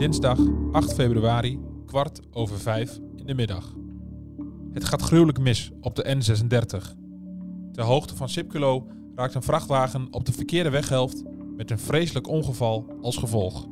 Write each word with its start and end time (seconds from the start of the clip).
Dinsdag 0.00 0.38
8 0.72 0.94
februari, 0.94 1.58
kwart 1.86 2.20
over 2.32 2.58
vijf 2.58 2.98
in 3.16 3.26
de 3.26 3.34
middag. 3.34 3.74
Het 4.72 4.84
gaat 4.84 5.02
gruwelijk 5.02 5.38
mis 5.38 5.70
op 5.80 5.96
de 5.96 6.04
N36. 6.04 6.96
Ter 7.72 7.84
hoogte 7.84 8.16
van 8.16 8.28
Sipculo 8.28 8.86
raakt 9.14 9.34
een 9.34 9.42
vrachtwagen 9.42 10.08
op 10.10 10.24
de 10.24 10.32
verkeerde 10.32 10.70
weghelft 10.70 11.22
met 11.56 11.70
een 11.70 11.78
vreselijk 11.78 12.28
ongeval 12.28 12.86
als 13.02 13.16
gevolg. 13.16 13.66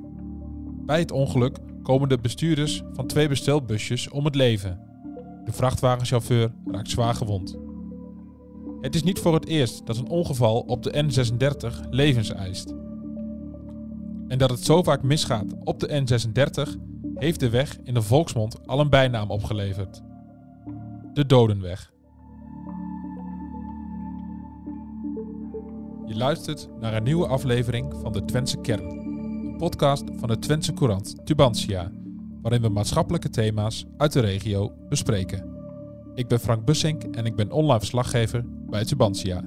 Bij 0.86 0.98
het 0.98 1.10
ongeluk 1.10 1.58
komen 1.82 2.08
de 2.08 2.18
bestuurders 2.18 2.82
van 2.92 3.06
twee 3.06 3.28
bestelbusjes 3.28 4.08
om 4.08 4.24
het 4.24 4.34
leven. 4.34 4.80
De 5.44 5.52
vrachtwagenchauffeur 5.52 6.52
raakt 6.64 6.90
zwaar 6.90 7.14
gewond. 7.14 7.58
Het 8.80 8.94
is 8.94 9.02
niet 9.02 9.18
voor 9.18 9.34
het 9.34 9.46
eerst 9.46 9.86
dat 9.86 9.96
een 9.96 10.08
ongeval 10.08 10.60
op 10.60 10.82
de 10.82 11.04
N36 11.04 11.88
levens 11.90 12.32
eist. 12.32 12.74
En 14.28 14.38
dat 14.38 14.50
het 14.50 14.64
zo 14.64 14.82
vaak 14.82 15.02
misgaat 15.02 15.54
op 15.64 15.80
de 15.80 15.88
N36 15.88 16.80
heeft 17.14 17.40
de 17.40 17.48
weg 17.48 17.78
in 17.82 17.94
de 17.94 18.02
volksmond 18.02 18.66
al 18.66 18.80
een 18.80 18.90
bijnaam 18.90 19.30
opgeleverd. 19.30 20.02
De 21.12 21.26
Dodenweg. 21.26 21.92
Je 26.06 26.16
luistert 26.16 26.68
naar 26.80 26.94
een 26.94 27.02
nieuwe 27.02 27.26
aflevering 27.26 27.94
van 28.02 28.12
de 28.12 28.24
Twentse 28.24 28.60
Kern. 28.60 28.90
Een 28.90 29.56
podcast 29.56 30.04
van 30.16 30.28
de 30.28 30.38
Twentse 30.38 30.72
Courant 30.72 31.26
Tubantia, 31.26 31.90
waarin 32.42 32.62
we 32.62 32.68
maatschappelijke 32.68 33.30
thema's 33.30 33.84
uit 33.96 34.12
de 34.12 34.20
regio 34.20 34.72
bespreken. 34.88 35.56
Ik 36.14 36.28
ben 36.28 36.40
Frank 36.40 36.64
Bussink 36.64 37.02
en 37.02 37.26
ik 37.26 37.36
ben 37.36 37.50
online 37.50 37.78
verslaggever 37.78 38.44
bij 38.46 38.84
Tubantia. 38.84 39.44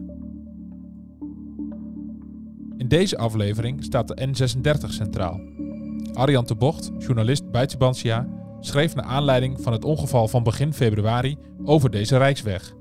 In 2.82 2.88
deze 2.88 3.18
aflevering 3.18 3.84
staat 3.84 4.08
de 4.08 4.28
N36 4.28 4.90
centraal. 4.90 5.40
Arjan 6.14 6.46
de 6.46 6.56
Bocht, 6.56 6.92
journalist 6.98 7.52
bij 7.52 7.70
schreef 8.60 8.96
naar 8.96 9.06
aanleiding 9.06 9.62
van 9.62 9.74
het 9.74 9.86
ongeval 9.86 10.28
van 10.28 10.44
begin 10.44 10.74
februari 10.74 11.38
over 11.64 11.90
deze 11.90 12.18
Rijksweg. 12.18 12.74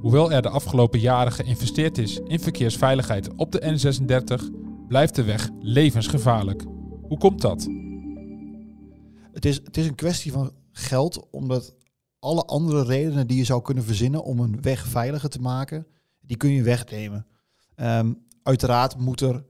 Hoewel 0.00 0.32
er 0.32 0.42
de 0.42 0.48
afgelopen 0.48 1.00
jaren 1.00 1.32
geïnvesteerd 1.32 1.98
is 1.98 2.20
in 2.24 2.40
verkeersveiligheid 2.40 3.34
op 3.36 3.52
de 3.52 3.60
N36, 3.60 4.44
blijft 4.88 5.14
de 5.14 5.24
weg 5.24 5.50
levensgevaarlijk. 5.60 6.64
Hoe 7.02 7.18
komt 7.18 7.40
dat? 7.40 7.68
Het 9.32 9.44
is, 9.44 9.56
het 9.64 9.76
is 9.76 9.86
een 9.86 9.94
kwestie 9.94 10.32
van 10.32 10.52
geld, 10.72 11.30
omdat 11.30 11.74
alle 12.18 12.44
andere 12.44 12.84
redenen 12.84 13.26
die 13.26 13.36
je 13.36 13.44
zou 13.44 13.62
kunnen 13.62 13.84
verzinnen 13.84 14.24
om 14.24 14.40
een 14.40 14.62
weg 14.62 14.86
veiliger 14.86 15.28
te 15.28 15.40
maken, 15.40 15.86
die 16.20 16.36
kun 16.36 16.50
je 16.50 16.62
wegnemen. 16.62 17.26
Ehm, 17.74 18.12
uiteraard 18.46 18.98
moet 18.98 19.20
er 19.20 19.44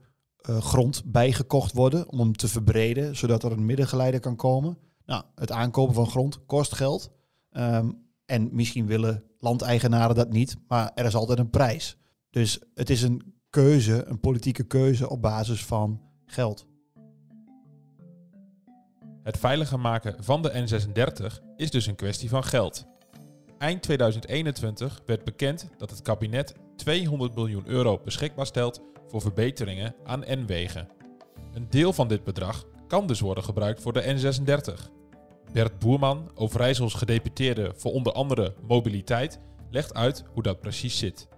uh, 0.49 0.57
grond 0.57 1.03
bijgekocht 1.05 1.73
worden 1.73 2.09
om 2.09 2.19
hem 2.19 2.35
te 2.35 2.47
verbreden, 2.47 3.15
zodat 3.15 3.43
er 3.43 3.51
een 3.51 3.65
middengeleider 3.65 4.19
kan 4.19 4.35
komen. 4.35 4.77
Nou, 5.05 5.23
het 5.35 5.51
aankopen 5.51 5.95
van 5.95 6.07
grond 6.07 6.45
kost 6.45 6.73
geld. 6.73 7.11
Ehm, 7.51 7.91
en 8.25 8.49
misschien 8.51 8.85
willen 8.85 9.23
landeigenaren 9.39 10.15
dat 10.15 10.29
niet, 10.29 10.55
maar 10.67 10.91
er 10.95 11.05
is 11.05 11.15
altijd 11.15 11.39
een 11.39 11.49
prijs. 11.49 11.97
Dus 12.29 12.59
het 12.73 12.89
is 12.89 13.01
een 13.01 13.33
keuze, 13.49 14.05
een 14.05 14.19
politieke 14.19 14.63
keuze 14.63 15.09
op 15.09 15.21
basis 15.21 15.65
van 15.65 16.01
geld. 16.25 16.67
Het 19.23 19.37
veiliger 19.37 19.79
maken 19.79 20.23
van 20.23 20.41
de 20.41 20.51
N36 20.51 21.43
is 21.55 21.71
dus 21.71 21.85
een 21.85 21.95
kwestie 21.95 22.29
van 22.29 22.43
geld. 22.43 22.85
Eind 23.57 23.81
2021 23.81 25.01
werd 25.05 25.23
bekend 25.23 25.69
dat 25.77 25.89
het 25.89 26.01
kabinet 26.01 26.55
200 26.77 27.35
miljoen 27.35 27.67
euro 27.67 28.01
beschikbaar 28.03 28.45
stelt 28.45 28.81
voor 29.07 29.21
verbeteringen 29.21 29.95
aan 30.03 30.19
N-wegen. 30.19 30.87
Een 31.53 31.69
deel 31.69 31.93
van 31.93 32.07
dit 32.07 32.23
bedrag 32.23 32.65
kan 32.87 33.07
dus 33.07 33.19
worden 33.19 33.43
gebruikt 33.43 33.81
voor 33.81 33.93
de 33.93 34.03
N36. 34.03 34.95
Bert 35.53 35.79
Boerman, 35.79 36.31
Overijssels 36.35 36.93
gedeputeerde 36.93 37.71
voor 37.75 37.91
onder 37.91 38.13
andere 38.13 38.53
mobiliteit, 38.67 39.39
legt 39.71 39.93
uit 39.93 40.25
hoe 40.33 40.43
dat 40.43 40.59
precies 40.59 40.99
zit. 40.99 41.29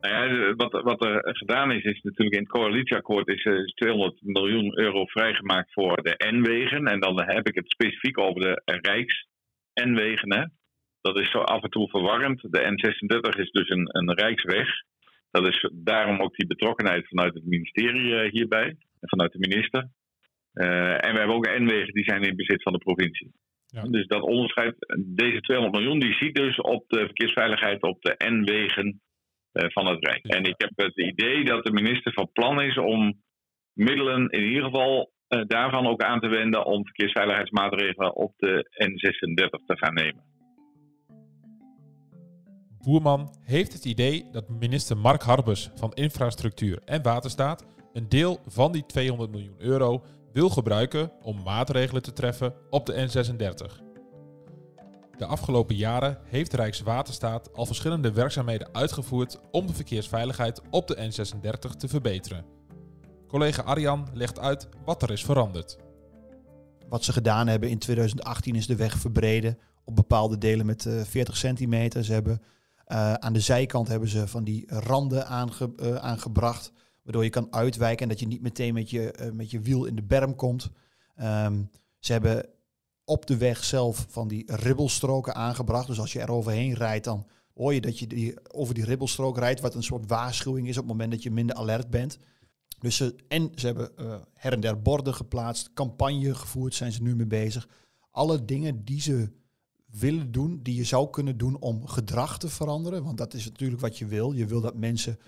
Nou 0.00 0.14
ja, 0.14 0.54
wat, 0.54 0.82
wat, 0.82 1.04
er 1.04 1.36
gedaan 1.36 1.70
is, 1.70 1.84
is 1.84 2.00
natuurlijk 2.02 2.36
in 2.36 2.42
het 2.42 2.50
coalitieakkoord 2.50 3.28
is, 3.28 3.44
eh, 3.44 3.52
is 3.52 3.72
200 3.72 4.22
miljoen 4.22 4.78
euro 4.78 5.04
vrijgemaakt 5.04 5.72
voor 5.72 6.02
de 6.02 6.30
N-wegen. 6.32 6.86
En 6.86 7.00
dan 7.00 7.22
heb 7.22 7.48
ik 7.48 7.54
het 7.54 7.70
specifiek 7.70 8.18
over 8.18 8.40
de 8.40 8.62
Rijks-N-wegen. 8.64 10.52
Dat 11.02 11.18
is 11.18 11.30
zo 11.30 11.38
af 11.38 11.62
en 11.62 11.70
toe 11.70 11.88
verwarrend. 11.88 12.40
De 12.40 12.60
N36 12.60 13.38
is 13.38 13.50
dus 13.50 13.68
een, 13.68 13.88
een 13.92 14.14
Rijksweg. 14.14 14.68
Dat 15.30 15.46
is 15.46 15.70
daarom 15.72 16.20
ook 16.20 16.34
die 16.34 16.46
betrokkenheid 16.46 17.08
vanuit 17.08 17.34
het 17.34 17.44
ministerie 17.44 18.16
eh, 18.16 18.30
hierbij. 18.30 18.66
En 19.00 19.08
vanuit 19.08 19.32
de 19.32 19.38
minister. 19.38 19.88
Uh, 20.54 21.04
en 21.04 21.12
we 21.12 21.18
hebben 21.18 21.36
ook 21.36 21.58
N-wegen 21.58 21.94
die 21.94 22.04
zijn 22.04 22.22
in 22.22 22.36
bezit 22.36 22.62
van 22.62 22.72
de 22.72 22.78
provincie. 22.78 23.32
Ja. 23.66 23.82
Dus 23.82 24.06
dat 24.06 24.22
onderscheid, 24.22 24.74
deze 24.98 25.40
200 25.40 25.82
miljoen, 25.82 26.00
die 26.00 26.14
ziet 26.14 26.34
dus 26.34 26.60
op 26.60 26.84
de 26.88 26.98
verkeersveiligheid 26.98 27.82
op 27.82 28.02
de 28.02 28.14
N-wegen 28.18 29.00
uh, 29.52 29.64
van 29.68 29.86
het 29.86 30.06
Rijk. 30.06 30.26
En 30.26 30.44
ik 30.44 30.54
heb 30.56 30.70
het 30.74 30.96
idee 30.96 31.44
dat 31.44 31.64
de 31.64 31.72
minister 31.72 32.12
van 32.12 32.32
plan 32.32 32.60
is 32.62 32.78
om 32.78 33.22
middelen 33.72 34.28
in 34.28 34.42
ieder 34.42 34.64
geval 34.64 35.12
uh, 35.28 35.42
daarvan 35.46 35.86
ook 35.86 36.02
aan 36.02 36.20
te 36.20 36.28
wenden 36.28 36.64
om 36.64 36.84
verkeersveiligheidsmaatregelen 36.84 38.14
op 38.14 38.32
de 38.36 38.68
N36 38.84 39.64
te 39.66 39.76
gaan 39.76 39.94
nemen. 39.94 40.31
Boerman 42.82 43.34
heeft 43.40 43.72
het 43.72 43.84
idee 43.84 44.28
dat 44.32 44.48
minister 44.48 44.96
Mark 44.96 45.22
Harbers 45.22 45.70
van 45.74 45.92
Infrastructuur 45.92 46.82
en 46.84 47.02
Waterstaat 47.02 47.64
een 47.92 48.08
deel 48.08 48.40
van 48.46 48.72
die 48.72 48.86
200 48.86 49.30
miljoen 49.30 49.54
euro 49.58 50.04
wil 50.32 50.50
gebruiken 50.50 51.12
om 51.22 51.42
maatregelen 51.42 52.02
te 52.02 52.12
treffen 52.12 52.54
op 52.70 52.86
de 52.86 52.92
N36. 52.92 53.82
De 55.16 55.26
afgelopen 55.26 55.76
jaren 55.76 56.18
heeft 56.24 56.52
Rijkswaterstaat 56.52 57.52
al 57.54 57.66
verschillende 57.66 58.12
werkzaamheden 58.12 58.74
uitgevoerd 58.74 59.40
om 59.50 59.66
de 59.66 59.74
verkeersveiligheid 59.74 60.62
op 60.70 60.86
de 60.86 60.96
N36 60.96 61.76
te 61.76 61.88
verbeteren. 61.88 62.44
Collega 63.28 63.62
Arjan 63.62 64.08
legt 64.12 64.38
uit 64.38 64.68
wat 64.84 65.02
er 65.02 65.10
is 65.10 65.24
veranderd. 65.24 65.76
Wat 66.88 67.04
ze 67.04 67.12
gedaan 67.12 67.46
hebben 67.46 67.68
in 67.68 67.78
2018 67.78 68.54
is 68.54 68.66
de 68.66 68.76
weg 68.76 68.98
verbreden 68.98 69.58
op 69.84 69.96
bepaalde 69.96 70.38
delen 70.38 70.66
met 70.66 70.84
uh, 70.84 71.02
40 71.02 71.36
centimeter. 71.36 72.04
Ze 72.04 72.12
hebben 72.12 72.42
uh, 72.92 73.14
aan 73.14 73.32
de 73.32 73.40
zijkant 73.40 73.88
hebben 73.88 74.08
ze 74.08 74.28
van 74.28 74.44
die 74.44 74.64
randen 74.66 75.26
aange, 75.26 75.72
uh, 75.82 75.94
aangebracht, 75.94 76.72
waardoor 77.02 77.24
je 77.24 77.30
kan 77.30 77.52
uitwijken 77.52 78.02
en 78.02 78.08
dat 78.08 78.20
je 78.20 78.26
niet 78.26 78.42
meteen 78.42 78.74
met 78.74 78.90
je, 78.90 79.14
uh, 79.20 79.30
met 79.30 79.50
je 79.50 79.60
wiel 79.60 79.84
in 79.84 79.94
de 79.94 80.02
berm 80.02 80.34
komt. 80.34 80.70
Um, 81.20 81.70
ze 81.98 82.12
hebben 82.12 82.46
op 83.04 83.26
de 83.26 83.36
weg 83.36 83.64
zelf 83.64 84.06
van 84.08 84.28
die 84.28 84.56
ribbelstroken 84.56 85.34
aangebracht. 85.34 85.86
Dus 85.86 86.00
als 86.00 86.12
je 86.12 86.20
er 86.20 86.30
overheen 86.30 86.74
rijdt, 86.74 87.04
dan 87.04 87.26
hoor 87.54 87.74
je 87.74 87.80
dat 87.80 87.98
je 87.98 88.06
die, 88.06 88.52
over 88.54 88.74
die 88.74 88.84
ribbelstrook 88.84 89.38
rijdt, 89.38 89.60
wat 89.60 89.74
een 89.74 89.82
soort 89.82 90.06
waarschuwing 90.06 90.68
is 90.68 90.76
op 90.76 90.82
het 90.82 90.92
moment 90.92 91.10
dat 91.10 91.22
je 91.22 91.30
minder 91.30 91.56
alert 91.56 91.90
bent. 91.90 92.18
Dus 92.78 92.96
ze, 92.96 93.16
en 93.28 93.50
ze 93.54 93.66
hebben 93.66 93.90
her 94.34 94.52
en 94.52 94.60
der 94.60 94.82
borden 94.82 95.14
geplaatst, 95.14 95.72
campagne 95.72 96.34
gevoerd, 96.34 96.74
zijn 96.74 96.92
ze 96.92 97.02
nu 97.02 97.16
mee 97.16 97.26
bezig. 97.26 97.68
Alle 98.10 98.44
dingen 98.44 98.84
die 98.84 99.00
ze 99.00 99.32
willen 99.98 100.32
doen, 100.32 100.60
die 100.62 100.74
je 100.74 100.84
zou 100.84 101.10
kunnen 101.10 101.36
doen 101.36 101.58
om 101.58 101.86
gedrag 101.86 102.38
te 102.38 102.48
veranderen. 102.48 103.04
Want 103.04 103.18
dat 103.18 103.34
is 103.34 103.44
natuurlijk 103.44 103.80
wat 103.80 103.98
je 103.98 104.06
wil. 104.06 104.32
Je 104.32 104.46
wil 104.46 104.60
dat 104.60 104.76
mensen 104.76 105.18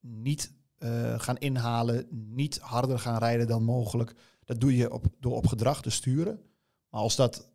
niet 0.00 0.52
uh, 0.78 1.18
gaan 1.18 1.38
inhalen, 1.38 2.06
niet 2.10 2.58
harder 2.58 2.98
gaan 2.98 3.18
rijden 3.18 3.46
dan 3.46 3.64
mogelijk. 3.64 4.14
Dat 4.44 4.60
doe 4.60 4.76
je 4.76 4.92
op, 4.92 5.06
door 5.20 5.36
op 5.36 5.46
gedrag 5.46 5.82
te 5.82 5.90
sturen. 5.90 6.40
Maar 6.88 7.00
als 7.00 7.16
dat 7.16 7.52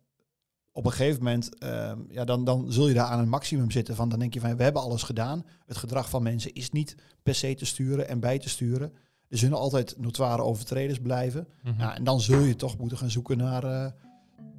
op 0.72 0.84
een 0.84 0.92
gegeven 0.92 1.22
moment, 1.22 1.62
uh, 1.62 1.92
ja, 2.08 2.24
dan, 2.24 2.44
dan 2.44 2.72
zul 2.72 2.88
je 2.88 2.94
daar 2.94 3.06
aan 3.06 3.18
een 3.18 3.28
maximum 3.28 3.70
zitten. 3.70 3.96
Van 3.96 4.08
dan 4.08 4.18
denk 4.18 4.34
je 4.34 4.40
van, 4.40 4.56
we 4.56 4.62
hebben 4.62 4.82
alles 4.82 5.02
gedaan. 5.02 5.44
Het 5.66 5.76
gedrag 5.76 6.10
van 6.10 6.22
mensen 6.22 6.54
is 6.54 6.70
niet 6.70 6.96
per 7.22 7.34
se 7.34 7.54
te 7.54 7.64
sturen 7.64 8.08
en 8.08 8.20
bij 8.20 8.38
te 8.38 8.48
sturen. 8.48 8.92
Er 9.28 9.38
zullen 9.38 9.58
altijd 9.58 9.94
notoire 9.98 10.42
overtreders 10.42 10.98
blijven. 10.98 11.48
Mm 11.62 11.70
-hmm. 11.70 11.80
ja, 11.80 11.96
en 11.96 12.04
dan 12.04 12.20
zul 12.20 12.40
je 12.40 12.56
toch 12.56 12.78
moeten 12.78 12.98
gaan 12.98 13.10
zoeken 13.10 13.36
naar... 13.36 13.64
Uh, 13.64 13.86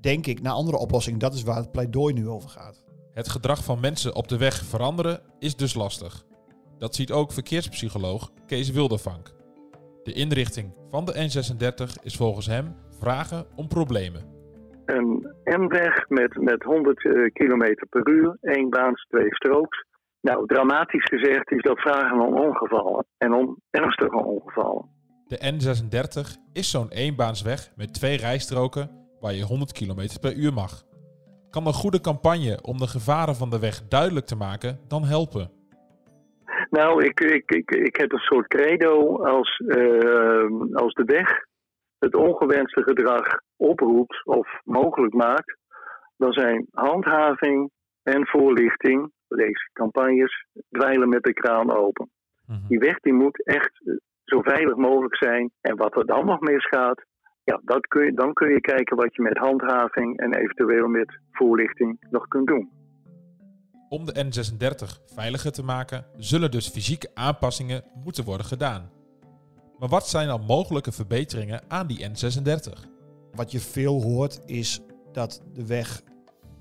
denk 0.02 0.26
ik, 0.26 0.42
naar 0.42 0.54
andere 0.54 0.78
oplossingen. 0.78 1.20
Dat 1.20 1.34
is 1.34 1.44
waar 1.44 1.56
het 1.56 1.72
pleidooi 1.72 2.14
nu 2.14 2.28
over 2.28 2.50
gaat. 2.50 2.84
Het 3.14 3.30
gedrag 3.30 3.64
van 3.64 3.80
mensen 3.80 4.16
op 4.16 4.28
de 4.28 4.38
weg 4.38 4.64
veranderen 4.64 5.22
is 5.40 5.56
dus 5.56 5.74
lastig. 5.74 6.24
Dat 6.78 6.96
ziet 6.96 7.12
ook 7.12 7.32
verkeerspsycholoog 7.32 8.32
Kees 8.46 8.72
Wildervank. 8.72 9.32
De 10.04 10.14
inrichting 10.14 10.74
van 10.90 11.06
de 11.06 11.14
N36 11.14 12.04
is 12.04 12.16
volgens 12.16 12.46
hem 12.46 12.76
vragen 13.00 13.46
om 13.56 13.68
problemen. 13.68 14.22
Een 14.86 15.34
M-weg 15.44 16.10
met, 16.10 16.42
met 16.42 16.64
100 16.64 17.04
uh, 17.04 17.32
km 17.34 17.76
per 17.90 18.10
uur, 18.10 18.38
één 18.42 18.70
baans, 18.70 19.06
twee 19.10 19.36
strooks. 19.36 19.86
Nou, 20.22 20.48
dramatisch 20.48 21.06
gezegd 21.06 21.52
is 21.52 21.62
dat 21.62 21.80
vragen 21.80 22.20
om 22.20 22.34
ongevallen 22.34 23.06
en 23.18 23.34
om 23.34 23.58
ernstige 23.70 24.24
ongevallen. 24.24 24.90
De 25.28 25.54
N36 25.54 26.42
is 26.54 26.72
zo'n 26.72 26.90
eenbaansweg 26.90 27.72
met 27.76 27.94
twee 27.94 28.18
rijstroken 28.18 29.01
waar 29.22 29.34
je 29.34 29.44
100 29.44 29.72
km 29.72 30.20
per 30.22 30.34
uur 30.34 30.54
mag. 30.54 30.84
Kan 31.50 31.68
een 31.68 31.74
goede 31.74 32.02
campagne 32.02 32.60
om 32.62 32.78
de 32.78 32.88
gevaren 32.88 33.36
van 33.36 33.50
de 33.50 33.60
weg 33.60 33.88
duidelijk 33.88 34.26
te 34.26 34.36
maken 34.36 34.80
dan 34.88 35.04
helpen? 35.04 35.52
Nou, 36.70 37.06
ik, 37.06 37.20
ik, 37.20 37.52
ik, 37.52 37.72
ik 37.72 37.96
heb 37.96 38.12
een 38.12 38.20
soort 38.20 38.48
credo 38.48 39.24
als, 39.24 39.60
uh, 39.60 40.74
als 40.74 40.94
de 40.94 41.04
weg 41.06 41.46
het 42.00 42.16
ongewenste 42.16 42.84
gedrag 42.84 43.40
oproept 43.58 44.26
of 44.26 44.48
mogelijk 44.64 45.14
maakt, 45.14 45.58
dan 46.18 46.32
zijn 46.32 46.68
handhaving 46.72 47.72
en 48.04 48.28
voorlichting, 48.28 49.12
deze 49.28 49.70
campagnes, 49.74 50.46
dweilen 50.70 51.10
met 51.10 51.24
de 51.24 51.34
kraan 51.34 51.72
open. 51.72 52.10
Mhm. 52.48 52.68
Die 52.68 52.80
weg 52.80 53.00
die 53.00 53.14
moet 53.14 53.46
echt 53.46 53.82
zo 54.24 54.42
veilig 54.42 54.76
mogelijk 54.76 55.16
zijn. 55.16 55.52
En 55.62 55.76
wat 55.76 55.96
er 55.96 56.06
dan 56.06 56.26
nog 56.26 56.40
misgaat, 56.40 57.04
ja, 57.44 57.62
dat 57.64 57.88
kun 57.88 58.06
je, 58.06 58.14
dan 58.14 58.34
kun 58.34 58.50
je 58.50 58.62
kijken 58.62 58.98
wat 58.98 59.16
je 59.16 59.22
met 59.22 59.38
handhaving 59.38 60.20
en 60.20 60.34
eventueel 60.34 60.88
met 60.88 61.20
voorlichting 61.32 61.98
nog 62.10 62.28
kunt 62.28 62.48
doen. 62.48 62.70
Om 63.90 64.06
de 64.06 64.26
N36 64.26 65.14
veiliger 65.16 65.52
te 65.52 65.64
maken, 65.64 66.06
zullen 66.18 66.52
dus 66.52 66.70
fysieke 66.70 67.12
aanpassingen 67.14 67.84
moeten 68.04 68.24
worden 68.24 68.46
gedaan. 68.46 68.90
Maar 69.80 69.90
wat 69.90 70.08
zijn 70.08 70.28
dan 70.28 70.46
mogelijke 70.46 70.92
verbeteringen 70.92 71.62
aan 71.68 71.88
die 71.88 72.10
N36? 72.10 72.90
Wat 73.32 73.52
je 73.52 73.60
veel 73.60 74.02
hoort 74.02 74.42
is 74.46 74.82
dat 75.12 75.44
de 75.54 75.68
weg 75.68 76.02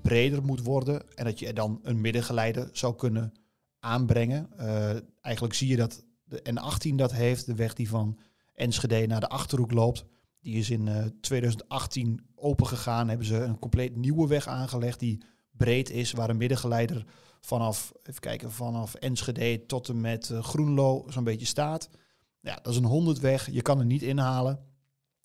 breder 0.01 0.43
moet 0.43 0.63
worden 0.63 1.03
en 1.15 1.25
dat 1.25 1.39
je 1.39 1.47
er 1.47 1.53
dan 1.53 1.79
een 1.83 2.01
middengeleider 2.01 2.69
zou 2.71 2.95
kunnen 2.95 3.31
aanbrengen. 3.79 4.49
Uh, 4.59 4.89
eigenlijk 5.21 5.55
zie 5.55 5.67
je 5.67 5.75
dat 5.75 6.05
de 6.23 6.41
N18 6.49 6.95
dat 6.95 7.11
heeft, 7.11 7.45
de 7.45 7.55
weg 7.55 7.73
die 7.73 7.89
van 7.89 8.19
Enschede 8.53 9.07
naar 9.07 9.19
de 9.19 9.29
Achterhoek 9.29 9.71
loopt. 9.71 10.05
Die 10.41 10.55
is 10.55 10.69
in 10.69 10.87
uh, 10.87 11.05
2018 11.21 12.25
opengegaan, 12.35 13.07
hebben 13.07 13.27
ze 13.27 13.35
een 13.35 13.59
compleet 13.59 13.95
nieuwe 13.95 14.27
weg 14.27 14.47
aangelegd 14.47 14.99
die 14.99 15.23
breed 15.51 15.89
is, 15.89 16.11
waar 16.11 16.29
een 16.29 16.37
middengeleider 16.37 17.05
vanaf, 17.41 17.91
even 18.03 18.21
kijken, 18.21 18.51
vanaf 18.51 18.93
Enschede 18.93 19.65
tot 19.65 19.89
en 19.89 20.01
met 20.01 20.29
uh, 20.29 20.43
Groenlo 20.43 21.05
zo'n 21.09 21.23
beetje 21.23 21.45
staat. 21.45 21.89
Ja, 22.39 22.55
dat 22.55 22.73
is 22.73 22.79
een 22.79 22.85
100 22.85 23.19
weg, 23.19 23.51
je 23.51 23.61
kan 23.61 23.79
er 23.79 23.85
niet 23.85 24.01
inhalen. 24.01 24.59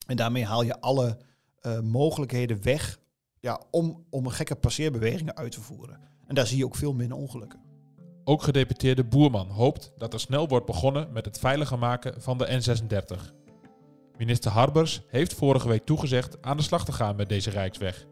En 0.06 0.16
daarmee 0.16 0.44
haal 0.44 0.62
je 0.62 0.80
alle 0.80 1.18
uh, 1.62 1.80
mogelijkheden 1.80 2.62
weg 2.62 2.98
ja, 3.40 3.60
om, 3.70 4.04
om 4.10 4.28
gekke 4.28 4.54
passeerbewegingen 4.54 5.36
uit 5.36 5.52
te 5.52 5.60
voeren. 5.60 6.00
En 6.26 6.34
daar 6.34 6.46
zie 6.46 6.58
je 6.58 6.64
ook 6.64 6.76
veel 6.76 6.92
minder 6.92 7.16
ongelukken. 7.16 7.60
Ook 8.24 8.42
gedeputeerde 8.42 9.04
Boerman 9.04 9.48
hoopt 9.50 9.92
dat 9.96 10.12
er 10.12 10.20
snel 10.20 10.48
wordt 10.48 10.66
begonnen 10.66 11.12
met 11.12 11.24
het 11.24 11.38
veiliger 11.38 11.78
maken 11.78 12.22
van 12.22 12.38
de 12.38 12.46
N36. 12.46 13.45
Minister 14.18 14.50
Harbers 14.50 15.02
heeft 15.08 15.34
vorige 15.34 15.68
week 15.68 15.84
toegezegd 15.84 16.42
aan 16.42 16.56
de 16.56 16.62
slag 16.62 16.84
te 16.84 16.92
gaan 16.92 17.16
met 17.16 17.28
deze 17.28 17.50
Rijksweg. 17.50 18.04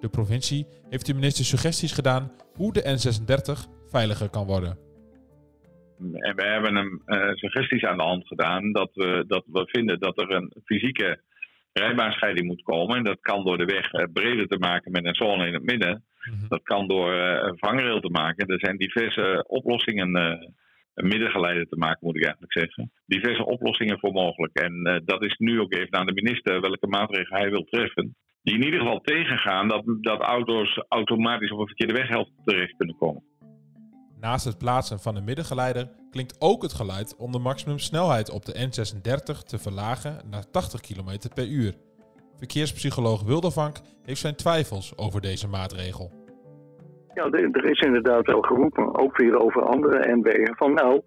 De 0.00 0.08
provincie 0.08 0.66
heeft 0.90 1.06
de 1.06 1.14
minister 1.14 1.44
suggesties 1.44 1.92
gedaan 1.92 2.32
hoe 2.54 2.72
de 2.72 2.82
N36 2.82 3.70
veiliger 3.90 4.30
kan 4.30 4.46
worden. 4.46 4.78
En 5.98 6.36
we 6.36 6.46
hebben 6.46 6.74
hem 6.74 7.02
uh, 7.06 7.32
suggesties 7.32 7.84
aan 7.84 7.96
de 7.96 8.02
hand 8.02 8.26
gedaan 8.26 8.72
dat 8.72 8.90
we, 8.94 9.24
dat 9.26 9.44
we 9.46 9.66
vinden 9.66 10.00
dat 10.00 10.18
er 10.18 10.30
een 10.30 10.52
fysieke 10.64 11.20
rijbaanscheiding 11.72 12.46
moet 12.46 12.62
komen. 12.62 12.96
En 12.96 13.04
dat 13.04 13.20
kan 13.20 13.44
door 13.44 13.58
de 13.58 13.64
weg 13.64 13.92
uh, 13.92 14.04
breder 14.12 14.46
te 14.46 14.58
maken 14.58 14.92
met 14.92 15.04
een 15.04 15.14
zone 15.14 15.46
in 15.46 15.54
het 15.54 15.64
midden. 15.64 16.04
Mhm. 16.30 16.48
Dat 16.48 16.62
kan 16.62 16.88
door 16.88 17.14
uh, 17.14 17.38
een 17.42 17.58
vangrail 17.58 18.00
te 18.00 18.10
maken. 18.10 18.46
Er 18.46 18.60
zijn 18.60 18.76
diverse 18.76 19.44
oplossingen, 19.46 20.10
middengeleider 21.04 21.66
te 21.66 21.76
maken 21.76 22.06
moet 22.06 22.16
ik 22.16 22.24
eigenlijk 22.24 22.52
zeggen. 22.52 22.92
Diverse 23.06 23.46
oplossingen 23.46 23.98
voor 23.98 24.12
mogelijk. 24.12 24.54
En 24.54 25.02
dat 25.04 25.24
is 25.24 25.36
nu 25.36 25.60
ook 25.60 25.72
even 25.72 25.98
aan 25.98 26.06
de 26.06 26.12
minister 26.12 26.60
welke 26.60 26.86
maatregelen 26.86 27.40
hij 27.40 27.50
wil 27.50 27.64
treffen. 27.64 28.16
Die 28.42 28.54
in 28.54 28.64
ieder 28.64 28.80
geval 28.80 29.00
tegengaan 29.00 29.68
dat, 29.68 29.84
dat 30.00 30.20
auto's 30.20 30.84
automatisch 30.88 31.50
op 31.50 31.58
een 31.58 31.66
verkeerde 31.66 31.92
weghelft 31.92 32.30
terecht 32.44 32.76
kunnen 32.76 32.96
komen. 32.96 33.22
Naast 34.20 34.44
het 34.44 34.58
plaatsen 34.58 35.00
van 35.00 35.16
een 35.16 35.24
middengeleider 35.24 35.90
klinkt 36.10 36.36
ook 36.38 36.62
het 36.62 36.72
geluid 36.72 37.16
om 37.16 37.32
de 37.32 37.38
maximumsnelheid 37.38 38.30
op 38.30 38.44
de 38.44 38.52
N36 38.52 39.42
te 39.46 39.58
verlagen 39.58 40.20
naar 40.30 40.50
80 40.50 40.80
km 40.80 41.18
per 41.34 41.46
uur. 41.46 41.74
Verkeerspsycholoog 42.36 43.22
Wildervank 43.22 43.80
heeft 44.02 44.20
zijn 44.20 44.36
twijfels 44.36 44.96
over 44.96 45.20
deze 45.20 45.48
maatregel. 45.48 46.15
Ja, 47.16 47.30
er 47.30 47.64
is 47.64 47.80
inderdaad 47.80 48.26
wel 48.26 48.40
geroepen, 48.40 48.98
ook 48.98 49.16
weer 49.16 49.38
over 49.38 49.62
andere 49.62 50.14
NW'en, 50.14 50.56
van 50.56 50.74
nou, 50.74 51.02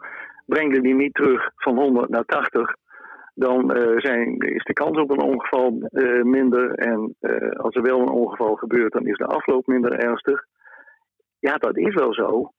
breng 0.46 0.82
die 0.82 0.96
niet 0.96 1.14
terug 1.14 1.52
van 1.56 1.76
100 1.76 2.10
naar 2.10 2.26
80, 2.26 2.76
dan 3.34 3.78
uh, 3.78 3.98
zijn, 3.98 4.38
is 4.38 4.64
de 4.64 4.74
kans 4.74 4.98
op 4.98 5.10
een 5.10 5.22
ongeval 5.22 5.90
uh, 5.92 6.24
minder. 6.24 6.74
En 6.74 7.16
uh, 7.22 7.50
als 7.50 7.76
er 7.76 7.82
wel 7.82 8.00
een 8.00 8.10
ongeval 8.10 8.56
gebeurt, 8.56 8.94
dan 8.94 9.06
is 9.06 9.18
de 9.18 9.26
afloop 9.26 9.68
minder 9.68 9.94
ernstig. 9.94 10.44
Ja, 11.40 11.54
dat 11.54 11.78
is 11.78 11.94
wel 11.94 12.14
zo. 12.14 12.52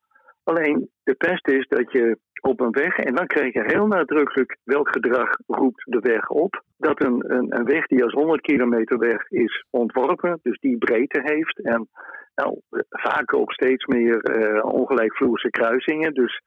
Alleen 0.45 0.91
de 1.03 1.15
pest 1.15 1.49
is 1.49 1.67
dat 1.69 1.93
je 1.93 2.19
op 2.41 2.61
een 2.61 2.71
weg, 2.71 2.97
en 2.97 3.15
dan 3.15 3.27
krijg 3.27 3.53
je 3.53 3.63
heel 3.67 3.87
nadrukkelijk 3.87 4.57
welk 4.65 4.89
gedrag 4.89 5.31
roept 5.47 5.83
de 5.85 5.99
weg 5.99 6.29
op. 6.29 6.63
Dat 6.79 7.05
een, 7.05 7.35
een, 7.35 7.59
een 7.59 7.65
weg 7.65 7.87
die 7.87 8.05
als 8.05 8.13
100 8.13 8.41
kilometer 8.41 8.99
weg 8.99 9.31
is 9.31 9.65
ontworpen, 9.71 10.39
dus 10.43 10.59
die 10.59 10.79
breedte 10.79 11.21
heeft. 11.23 11.61
En 11.63 11.89
nou, 12.35 12.61
vaak 12.89 13.35
ook 13.35 13.53
steeds 13.53 13.87
meer 13.87 14.39
uh, 14.39 14.65
ongelijkvloerse 14.65 15.51
kruisingen. 15.51 16.15
Dus 16.15 16.43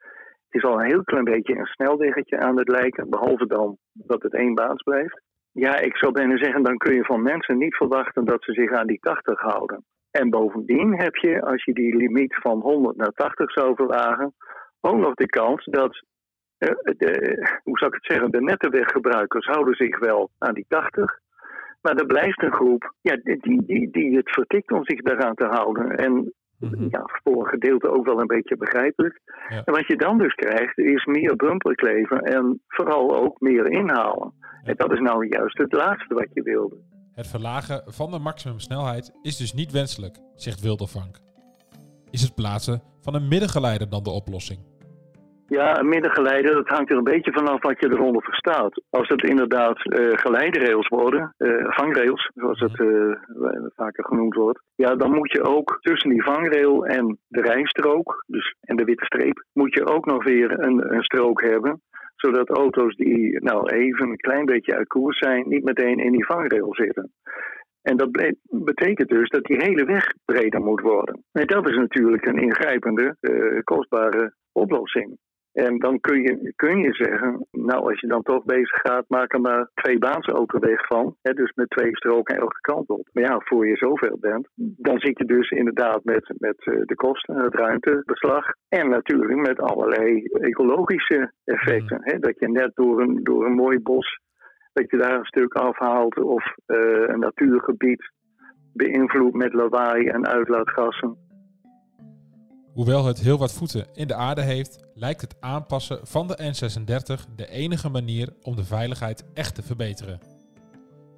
het 0.50 0.64
is 0.64 0.70
al 0.70 0.80
een 0.80 0.86
heel 0.86 1.04
klein 1.04 1.24
beetje 1.24 1.56
een 1.56 1.66
snelweggetje 1.66 2.40
aan 2.40 2.58
het 2.58 2.70
lijken, 2.70 3.10
behalve 3.10 3.48
dan 3.48 3.78
dat 3.94 4.22
het 4.22 4.34
één 4.34 4.54
baans 4.54 4.84
blijft. 4.84 5.22
Ja, 5.52 5.80
ik 5.80 5.98
zou 5.98 6.12
bijna 6.12 6.38
zeggen, 6.38 6.64
dan 6.64 6.78
kun 6.78 6.96
je 6.96 7.04
van 7.04 7.22
mensen 7.22 7.58
niet 7.58 7.76
verwachten 7.76 8.26
dat 8.26 8.44
ze 8.44 8.54
zich 8.54 8.72
aan 8.72 8.88
die 8.88 9.00
80 9.00 9.40
houden. 9.40 9.84
En 10.12 10.30
bovendien 10.30 11.00
heb 11.02 11.16
je, 11.16 11.42
als 11.42 11.64
je 11.64 11.74
die 11.74 11.96
limiet 11.96 12.36
van 12.36 12.60
100 12.60 12.96
naar 12.96 13.12
80 13.12 13.52
zou 13.52 13.76
verlagen, 13.76 14.34
ook 14.86 14.98
nog 14.98 15.14
de 15.14 15.26
kans 15.26 15.66
dat, 15.66 16.04
eh, 16.58 16.70
de, 16.84 17.12
hoe 17.64 17.78
zou 17.78 17.92
ik 17.92 18.02
het 18.02 18.12
zeggen, 18.12 18.32
de 18.32 18.42
nette 18.42 18.70
weggebruikers 18.70 19.46
houden 19.46 19.76
zich 19.76 20.00
wel 20.00 20.30
aan 20.38 20.54
die 20.54 20.66
80. 20.68 21.20
Maar 21.82 21.96
er 21.96 22.06
blijft 22.06 22.44
een 22.44 22.54
groep 22.54 22.94
ja, 23.02 23.16
die, 23.24 23.66
die, 23.66 23.92
die 23.92 24.16
het 24.16 24.30
vertikt 24.30 24.72
om 24.72 24.86
zich 24.86 25.02
daaraan 25.02 25.36
te 25.36 25.46
houden. 25.46 25.98
En 25.98 26.34
mhm. 26.60 26.88
ja, 26.90 27.10
voor 27.24 27.44
een 27.44 27.50
gedeelte 27.50 27.90
ook 27.90 28.06
wel 28.06 28.20
een 28.20 28.28
beetje 28.28 28.58
begrijpelijk. 28.58 29.20
En 29.48 29.74
wat 29.74 29.88
je 29.88 29.96
dan 29.96 30.18
dus 30.18 30.34
krijgt, 30.34 30.78
is 30.78 31.06
meer 31.06 31.36
bumperkleven 31.36 32.22
en 32.22 32.62
vooral 32.68 33.16
ook 33.16 33.40
meer 33.40 33.72
inhalen. 33.72 34.34
En 34.64 34.76
dat 34.76 34.92
is 34.92 35.00
nou 35.00 35.28
juist 35.28 35.58
het 35.58 35.74
laatste 35.74 36.14
wat 36.14 36.28
je 36.34 36.42
wilde. 36.42 36.76
Het 37.12 37.28
verlagen 37.28 37.84
van 37.86 38.12
de 38.12 38.20
maximumsnelheid 38.20 39.12
is 39.22 39.38
dus 39.38 39.54
niet 39.54 39.72
wenselijk, 39.72 40.18
zegt 40.36 40.62
Wildervank. 40.62 41.20
Is 42.10 42.22
het 42.22 42.36
plaatsen 42.36 42.82
van 43.02 43.16
een 43.16 43.28
middengeleider 43.28 43.90
dan 43.90 44.04
de 44.04 44.10
oplossing? 44.10 44.73
Ja, 45.48 45.80
een 45.80 45.90
middengeleider, 45.90 46.54
dat 46.54 46.68
hangt 46.68 46.92
er 46.92 46.98
een 46.98 47.04
beetje 47.04 47.32
vanaf 47.32 47.62
wat 47.62 47.80
je 47.80 47.92
eronder 47.92 48.24
verstaat. 48.24 48.82
Als 48.90 49.08
het 49.08 49.24
inderdaad 49.24 49.86
uh, 49.86 50.18
geleiderrails 50.18 50.88
worden, 50.88 51.36
uh, 51.38 51.66
vangrails, 51.70 52.32
zoals 52.34 52.60
het 52.60 52.80
uh, 52.80 53.16
vaker 53.76 54.06
genoemd 54.06 54.34
wordt, 54.34 54.62
ja, 54.76 54.96
dan 54.96 55.12
moet 55.12 55.32
je 55.32 55.44
ook 55.44 55.78
tussen 55.82 56.10
die 56.10 56.24
vangrail 56.24 56.86
en 56.86 57.18
de 57.28 57.42
rijstrook, 57.42 58.24
dus 58.28 58.56
en 58.62 58.76
de 58.76 58.84
witte 58.84 59.06
streep, 59.06 59.44
moet 59.54 59.74
je 59.74 59.86
ook 59.86 60.06
nog 60.06 60.24
weer 60.24 60.60
een, 60.60 60.94
een 60.94 61.04
strook 61.04 61.42
hebben 61.42 61.82
zodat 62.16 62.50
auto's 62.50 62.96
die 62.96 63.44
nou 63.44 63.70
even 63.70 64.10
een 64.10 64.18
klein 64.18 64.46
beetje 64.46 64.76
uit 64.76 64.88
koers 64.88 65.18
zijn, 65.18 65.44
niet 65.48 65.64
meteen 65.64 65.98
in 65.98 66.12
die 66.12 66.26
vangrail 66.26 66.76
zitten. 66.76 67.12
En 67.82 67.98
dat 67.98 68.12
betekent 68.50 69.10
dus 69.10 69.30
dat 69.30 69.44
die 69.44 69.64
hele 69.64 69.86
weg 69.86 70.14
breder 70.26 70.62
moet 70.62 70.82
worden. 70.82 71.24
En 71.32 71.48
dat 71.48 71.70
is 71.70 71.76
natuurlijk 71.76 72.26
een 72.26 72.38
ingrijpende, 72.38 73.16
uh, 73.22 73.60
kostbare 73.64 74.34
oplossing. 74.52 75.18
En 75.54 75.80
dan 75.80 76.00
kun 76.00 76.22
je, 76.22 76.54
kun 76.56 76.78
je 76.78 76.94
zeggen, 76.94 77.48
nou 77.52 77.90
als 77.90 78.00
je 78.00 78.08
dan 78.08 78.22
toch 78.22 78.44
bezig 78.44 78.80
gaat, 78.82 79.06
maak 79.08 79.34
er 79.34 79.42
maar 79.42 79.70
twee 79.74 79.98
weg 80.60 80.86
van. 80.88 81.16
Hè, 81.22 81.34
dus 81.34 81.52
met 81.56 81.70
twee 81.70 81.96
stroken 81.96 82.38
elke 82.38 82.60
kant 82.62 82.90
op. 82.90 83.10
Maar 83.12 83.24
ja, 83.24 83.40
voor 83.40 83.68
je 83.68 83.76
zoveel 83.76 84.18
bent, 84.20 84.48
dan 84.56 85.00
zit 85.00 85.18
je 85.18 85.26
dus 85.26 85.50
inderdaad 85.50 86.04
met, 86.04 86.34
met 86.38 86.66
eh, 86.66 86.82
de 86.86 86.96
kosten, 86.96 87.36
het 87.36 87.56
ruimtebeslag. 87.56 88.46
En 88.70 88.90
natuurlijk 88.90 89.36
met 89.36 89.60
allerlei 89.60 90.24
ecologische 90.24 91.32
effecten. 91.44 92.00
Hè, 92.02 92.20
dat 92.20 92.40
je 92.40 92.50
net 92.50 92.72
door 92.74 93.02
een, 93.02 93.24
door 93.24 93.46
een 93.46 93.56
mooi 93.56 93.80
bos, 93.80 94.20
dat 94.74 94.90
je 94.90 94.98
daar 94.98 95.18
een 95.18 95.26
stuk 95.26 95.54
afhaalt 95.54 96.20
of 96.20 96.56
uh, 96.68 97.08
een 97.08 97.20
natuurgebied 97.20 98.12
beïnvloedt 98.74 99.36
met 99.36 99.54
lawaai 99.54 100.08
en 100.08 100.28
uitlaatgassen. 100.28 101.18
Hoewel 102.74 103.06
het 103.06 103.20
heel 103.20 103.38
wat 103.38 103.54
voeten 103.54 103.88
in 103.94 104.08
de 104.08 104.16
aarde 104.16 104.42
heeft, 104.42 104.80
lijkt 104.94 105.22
het 105.22 105.36
aanpassen 105.40 106.00
van 106.04 106.28
de 106.28 106.38
N36 106.38 107.36
de 107.36 107.50
enige 107.50 107.90
manier 107.90 108.34
om 108.42 108.56
de 108.56 108.66
veiligheid 108.66 109.24
echt 109.34 109.56
te 109.56 109.62
verbeteren. 109.62 110.20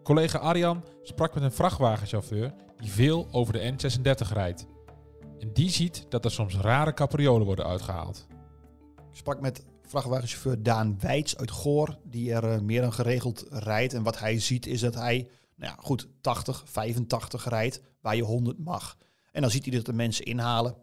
Collega 0.04 0.38
Arjan 0.38 0.84
sprak 1.02 1.34
met 1.34 1.44
een 1.44 1.52
vrachtwagenchauffeur 1.52 2.54
die 2.78 2.92
veel 2.92 3.28
over 3.32 3.54
de 3.54 3.74
N36 3.74 4.34
rijdt. 4.34 4.66
En 5.40 5.54
die 5.54 5.70
ziet 5.70 6.06
dat 6.10 6.26
er 6.26 6.32
soms 6.32 6.56
rare 6.56 6.94
capriolen 6.94 7.46
worden 7.46 7.66
uitgehaald. 7.66 8.28
Ik 9.12 9.18
sprak 9.18 9.42
met 9.42 9.66
vrachtwagenchauffeur 9.82 10.64
Daan 10.64 11.00
Weits 11.00 11.38
uit 11.38 11.52
Goor, 11.52 11.98
die 12.04 12.34
er 12.34 12.52
eh, 12.52 12.60
meer 12.60 12.82
dan 12.82 12.94
geregeld 12.94 13.46
rijdt. 13.50 13.94
En 13.94 14.04
wat 14.04 14.20
hij 14.20 14.40
ziet 14.40 14.66
is 14.66 14.80
dat 14.80 14.96
hij, 14.96 15.30
nou 15.56 15.72
ja, 15.76 15.78
goed, 15.84 16.08
80, 16.22 16.64
85 16.66 17.50
rijdt, 17.50 17.82
waar 18.02 18.16
je 18.16 18.24
100 18.24 18.60
mag. 18.60 18.98
En 19.32 19.42
dan 19.42 19.52
ziet 19.52 19.66
hij 19.66 19.76
dat 19.76 19.86
de 19.86 19.94
mensen 19.94 20.26
inhalen, 20.26 20.76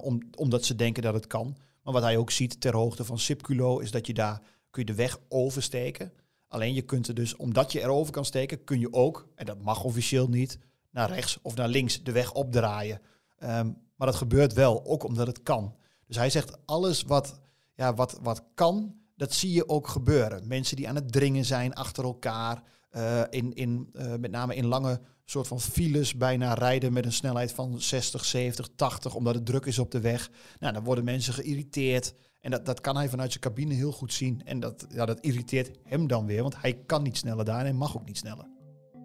om, 0.00 0.20
omdat 0.36 0.64
ze 0.64 0.74
denken 0.74 1.02
dat 1.02 1.14
het 1.14 1.26
kan. 1.26 1.56
Maar 1.82 1.92
wat 1.92 2.02
hij 2.02 2.16
ook 2.16 2.30
ziet 2.30 2.60
ter 2.60 2.74
hoogte 2.74 3.04
van 3.04 3.18
Sipculo 3.18 3.78
is 3.78 3.90
dat 3.90 4.06
je 4.06 4.14
daar 4.14 4.40
kun 4.70 4.82
je 4.82 4.92
de 4.92 4.94
weg 4.94 5.18
oversteken. 5.28 6.12
Alleen 6.48 6.74
je 6.74 6.82
kunt 6.82 7.08
er 7.08 7.14
dus, 7.14 7.36
omdat 7.36 7.72
je 7.72 7.80
erover 7.80 8.12
kan 8.12 8.24
steken, 8.24 8.64
kun 8.64 8.80
je 8.80 8.92
ook, 8.92 9.28
en 9.34 9.46
dat 9.46 9.62
mag 9.62 9.84
officieel 9.84 10.28
niet, 10.28 10.58
naar 10.90 11.10
rechts 11.10 11.38
of 11.42 11.54
naar 11.54 11.68
links 11.68 12.02
de 12.02 12.12
weg 12.12 12.32
opdraaien. 12.32 13.00
Um, 13.42 13.76
maar 13.96 14.08
dat 14.08 14.16
gebeurt 14.16 14.52
wel, 14.52 14.84
ook 14.84 15.04
omdat 15.04 15.26
het 15.26 15.42
kan. 15.42 15.74
Dus 16.06 16.16
hij 16.16 16.30
zegt 16.30 16.66
alles 16.66 17.02
wat, 17.02 17.40
ja, 17.74 17.94
wat, 17.94 18.18
wat 18.22 18.42
kan, 18.54 18.94
dat 19.16 19.32
zie 19.32 19.52
je 19.52 19.68
ook 19.68 19.88
gebeuren. 19.88 20.48
Mensen 20.48 20.76
die 20.76 20.88
aan 20.88 20.94
het 20.94 21.12
dringen 21.12 21.44
zijn 21.44 21.74
achter 21.74 22.04
elkaar, 22.04 22.62
uh, 22.92 23.22
in, 23.30 23.54
in, 23.54 23.90
uh, 23.92 24.14
met 24.14 24.30
name 24.30 24.54
in 24.54 24.66
lange 24.66 25.00
soort 25.30 25.48
van 25.48 25.60
files 25.60 26.14
bijna 26.14 26.54
rijden 26.54 26.92
met 26.92 27.04
een 27.04 27.12
snelheid 27.12 27.52
van 27.52 27.80
60, 27.80 28.24
70, 28.24 28.68
80, 28.76 29.14
omdat 29.14 29.34
het 29.34 29.46
druk 29.46 29.66
is 29.66 29.78
op 29.78 29.90
de 29.90 30.00
weg. 30.00 30.30
Nou, 30.58 30.72
dan 30.72 30.84
worden 30.84 31.04
mensen 31.04 31.34
geïrriteerd. 31.34 32.14
En 32.40 32.50
dat, 32.50 32.66
dat 32.66 32.80
kan 32.80 32.96
hij 32.96 33.08
vanuit 33.08 33.30
zijn 33.30 33.42
cabine 33.42 33.74
heel 33.74 33.92
goed 33.92 34.12
zien. 34.12 34.42
En 34.44 34.60
dat, 34.60 34.86
ja, 34.88 35.06
dat 35.06 35.20
irriteert 35.20 35.70
hem 35.84 36.06
dan 36.06 36.26
weer, 36.26 36.42
want 36.42 36.60
hij 36.60 36.74
kan 36.86 37.02
niet 37.02 37.16
sneller 37.16 37.44
daar 37.44 37.58
en 37.58 37.64
hij 37.64 37.72
mag 37.72 37.96
ook 37.96 38.06
niet 38.06 38.18
sneller. 38.18 38.46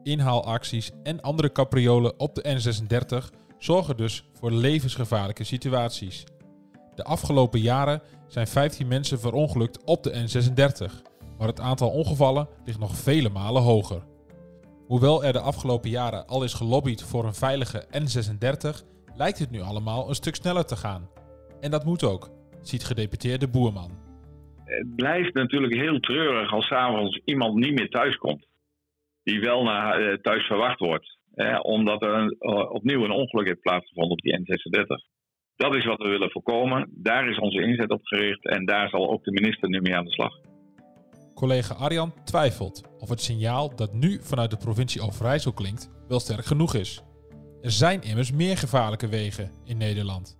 Inhaalacties 0.03 0.91
en 1.03 1.22
andere 1.22 1.51
capriolen 1.51 2.20
op 2.20 2.36
de 2.36 2.44
N36 2.44 3.38
zorgen 3.58 3.98
dus 3.98 4.29
voor 4.34 4.51
levensgevaarlijke 4.51 5.44
situaties. 5.44 6.24
De 6.96 7.03
afgelopen 7.03 7.60
jaren 7.60 8.01
zijn 8.27 8.48
15 8.48 8.88
mensen 8.88 9.20
verongelukt 9.20 9.84
op 9.84 10.03
de 10.03 10.12
N36, 10.12 10.91
maar 11.38 11.48
het 11.48 11.60
aantal 11.60 11.89
ongevallen 11.89 12.48
ligt 12.65 12.79
nog 12.79 12.96
vele 12.96 13.29
malen 13.29 13.62
hoger. 13.62 14.14
Hoewel 14.88 15.24
er 15.24 15.34
de 15.34 15.39
afgelopen 15.39 15.89
jaren 15.89 16.27
al 16.27 16.44
is 16.44 16.54
gelobbyd 16.54 17.04
voor 17.04 17.25
een 17.25 17.34
veilige 17.34 17.86
N36, 18.01 18.65
lijkt 19.15 19.39
het 19.39 19.51
nu 19.51 19.62
allemaal 19.62 20.10
een 20.10 20.15
stuk 20.15 20.36
sneller 20.36 20.65
te 20.65 20.75
gaan. 20.75 21.10
En 21.62 21.72
dat 21.72 21.86
moet 21.86 22.04
ook, 22.04 22.30
ziet 22.62 22.84
gedeputeerde 22.84 23.48
Boerman. 23.48 23.92
Het 24.63 24.96
blijft 24.96 25.34
natuurlijk 25.34 25.74
heel 25.74 26.00
treurig 26.00 26.54
als 26.54 26.68
s'avonds 26.68 27.22
iemand 27.25 27.56
niet 27.56 27.80
meer 27.80 27.89
thuis 27.89 28.15
komt. 28.15 28.48
Die 29.24 29.39
wel 29.39 29.63
naar 29.63 30.00
eh, 30.00 30.18
thuis 30.18 30.46
verwacht 30.46 30.80
wordt. 30.80 31.18
omdat 31.62 32.04
er 32.04 32.36
uh, 32.39 32.72
opnieuw 32.72 33.04
een 33.04 33.12
ongeluk 33.12 33.48
heeft 33.48 33.62
plaatsgevonden 33.62 34.12
op 34.12 34.22
die 34.22 34.39
N36. 34.39 34.86
Dat 35.56 35.75
is 35.75 35.86
wat 35.86 36.01
we 36.01 36.10
willen 36.10 36.32
voorkomen. 36.32 36.89
Daar 36.92 37.30
is 37.30 37.39
onze 37.39 37.62
inzet 37.62 37.92
op 37.92 38.01
gericht 38.04 38.46
en 38.46 38.65
daar 38.65 38.89
zal 38.89 39.10
ook 39.10 39.24
de 39.24 39.32
minister 39.32 39.70
nu 39.70 39.82
mee 39.82 39.96
aan 39.96 40.06
de 40.06 40.12
slag. 40.12 40.34
Collega 41.36 41.74
Arjan 41.74 42.13
twijfelt 42.24 42.82
of 43.00 43.10
het 43.10 43.22
signaal 43.22 43.75
dat 43.75 43.94
nu 43.94 44.20
vanuit 44.24 44.50
de 44.50 44.58
provincie 44.58 45.01
Overijssel 45.01 45.54
klinkt 45.54 45.89
wel 46.08 46.20
sterk 46.20 46.46
genoeg 46.46 46.74
is. 46.74 47.04
Er 47.62 47.72
zijn 47.72 48.01
immers 48.01 48.32
meer 48.32 48.58
gevaarlijke 48.58 49.08
wegen 49.08 49.51
in 49.63 49.77
Nederland. 49.77 50.36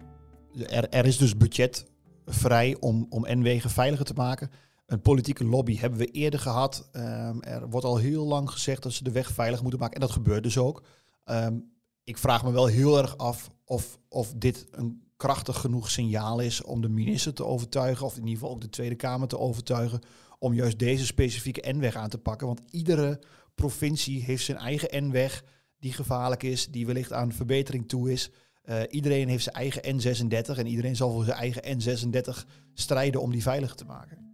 Er, 0.70 1.06
is 1.06 1.18
dus 1.18 1.38
budget 1.38 1.86
vrij 2.26 2.78
om, 2.80 3.06
om 3.10 3.26
N-wegen 3.30 3.70
veiliger 3.70 4.06
te 4.06 4.14
maken. 4.14 4.52
Een 4.86 5.02
politieke 5.02 5.46
lobby 5.46 5.78
hebben 5.78 6.00
we 6.00 6.06
eerder 6.06 6.40
gehad. 6.40 6.90
Um, 6.94 7.42
er 7.42 7.70
wordt 7.70 7.86
al 7.86 7.98
heel 7.98 8.26
lang 8.26 8.50
gezegd 8.50 8.84
dat 8.84 8.94
ze 8.94 9.04
de 9.04 9.12
weg 9.12 9.32
veilig 9.32 9.62
moeten 9.62 9.80
maken. 9.80 9.96
En 9.96 10.02
dat 10.02 10.12
gebeurt 10.12 10.44
dus 10.44 10.58
ook. 10.58 10.84
Um, 11.26 11.72
ik 12.04 12.18
vraag 12.18 12.44
me 12.44 12.52
wel 12.52 12.66
heel 12.66 12.98
erg 12.98 13.18
af 13.18 13.50
of, 13.66 14.00
of 14.08 14.34
dit 14.38 14.68
een 14.72 15.05
krachtig 15.18 15.58
genoeg 15.58 15.90
signaal 15.90 16.40
is 16.40 16.64
om 16.64 16.82
de 16.82 16.90
minister 16.90 17.34
te 17.34 17.46
overtuigen, 17.46 18.06
of 18.06 18.14
in 18.14 18.24
ieder 18.24 18.34
geval 18.34 18.50
ook 18.50 18.62
de 18.62 18.70
Tweede 18.70 18.96
Kamer 18.96 19.28
te 19.28 19.40
overtuigen, 19.40 20.00
om 20.40 20.54
juist 20.54 20.80
deze 20.80 21.06
specifieke 21.06 21.74
N-weg 21.74 21.96
aan 21.96 22.10
te 22.10 22.18
pakken. 22.18 22.48
Want 22.48 22.62
iedere 22.72 23.20
provincie 23.56 24.24
heeft 24.24 24.46
zijn 24.46 24.58
eigen 24.58 25.08
N-weg 25.08 25.44
die 25.80 25.94
gevaarlijk 25.94 26.44
is, 26.44 26.68
die 26.68 26.86
wellicht 26.86 27.14
aan 27.14 27.32
verbetering 27.32 27.88
toe 27.88 28.12
is. 28.12 28.30
Uh, 28.66 28.80
iedereen 28.90 29.28
heeft 29.28 29.44
zijn 29.44 29.56
eigen 29.56 29.82
N36 29.84 30.58
en 30.58 30.68
iedereen 30.68 30.96
zal 30.96 31.12
voor 31.12 31.24
zijn 31.24 31.38
eigen 31.38 31.64
N36 31.64 32.50
strijden 32.74 33.22
om 33.22 33.32
die 33.32 33.42
veiliger 33.42 33.76
te 33.76 33.86
maken. 33.86 34.26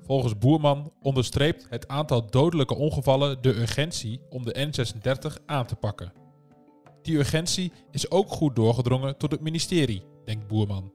Volgens 0.00 0.38
Boerman 0.38 0.92
onderstreept 1.02 1.66
het 1.70 1.88
aantal 1.88 2.30
dodelijke 2.30 2.74
ongevallen 2.74 3.42
de 3.42 3.56
urgentie 3.56 4.20
om 4.30 4.44
de 4.44 4.66
N36 4.66 5.44
aan 5.46 5.66
te 5.66 5.76
pakken. 5.76 6.12
Die 7.02 7.16
urgentie 7.16 7.72
is 7.90 8.10
ook 8.10 8.30
goed 8.30 8.56
doorgedrongen 8.56 9.16
tot 9.16 9.30
het 9.30 9.40
ministerie, 9.40 10.02
denkt 10.28 10.48
Boerman. 10.48 10.92